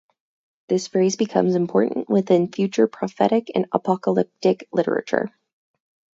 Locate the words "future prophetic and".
2.51-3.67